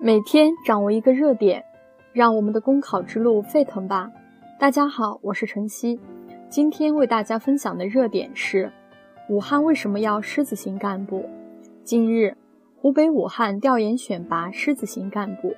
[0.00, 1.64] 每天掌握一个热点，
[2.12, 4.08] 让我们的公考之路沸腾吧！
[4.56, 5.98] 大家好，我是晨曦，
[6.48, 8.70] 今天为大家分享的热点是：
[9.28, 11.28] 武汉为什么要狮子型干部？
[11.82, 12.36] 近日，
[12.76, 15.52] 湖北武汉调研选拔狮子型干部，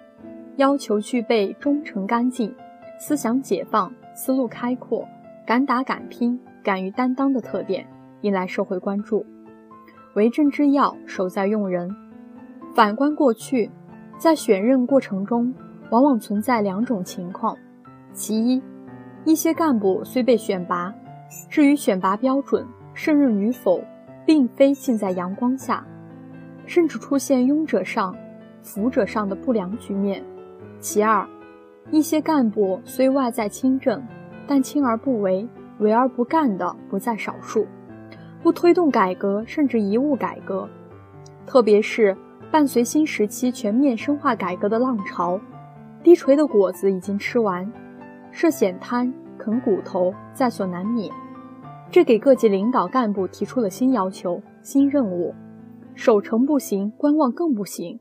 [0.56, 2.54] 要求具备忠诚干净、
[2.98, 5.06] 思想解放、思路开阔、
[5.46, 7.86] 敢打敢拼、敢于担当的特点，
[8.22, 9.26] 引来社会关注。
[10.14, 11.94] 为政之要，守在用人。
[12.74, 13.70] 反观过去。
[14.20, 15.50] 在选任过程中，
[15.88, 17.56] 往往存在两种情况：
[18.12, 18.62] 其一，
[19.24, 20.92] 一些干部虽被选拔，
[21.48, 23.82] 至于选拔标准、胜任与否，
[24.26, 25.82] 并非尽在阳光下，
[26.66, 28.14] 甚至出现庸者上、
[28.62, 30.22] 辅者上的不良局面；
[30.80, 31.26] 其二，
[31.90, 34.06] 一些干部虽外在清正，
[34.46, 37.66] 但清而不为、为而不干的不在少数，
[38.42, 40.68] 不推动改革，甚至贻误改革，
[41.46, 42.14] 特别是。
[42.50, 45.40] 伴随新时期全面深化改革的浪潮，
[46.02, 47.70] 低垂的果子已经吃完，
[48.32, 51.12] 涉险滩啃骨头在所难免。
[51.92, 55.32] 这给各级领导干部提出了新要求、新任务：
[55.94, 58.00] 守成不行，观望更不行。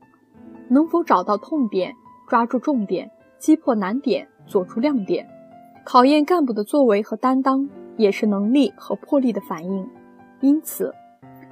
[0.67, 1.93] 能否找到痛点，
[2.27, 5.27] 抓住重点，击破难点，做出亮点？
[5.85, 9.87] 考验干部的作为和担当，也是能力和魄力的反应。
[10.41, 10.91] 因此，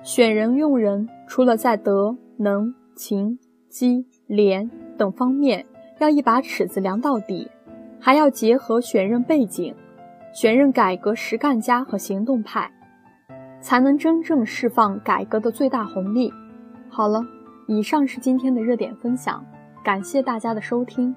[0.01, 2.73] 选人用人，除了在德能。
[2.97, 3.37] 情、
[3.69, 5.65] 机、廉等方面
[5.99, 7.49] 要一把尺子量到底，
[7.99, 9.73] 还要结合选任背景，
[10.33, 12.69] 选任改革实干家和行动派，
[13.61, 16.33] 才能真正释放改革的最大红利。
[16.89, 17.21] 好了，
[17.67, 19.45] 以上是今天的热点分享，
[19.83, 21.15] 感谢大家的收听。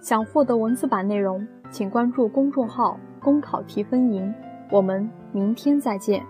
[0.00, 4.32] 想获得文字版内容，请关注公众号“公考提分营”。
[4.70, 6.22] 我们明天再见。